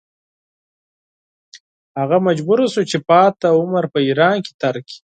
[1.99, 4.95] هغه مجبور شو چې پاتې عمر په ایران کې تېر کړي.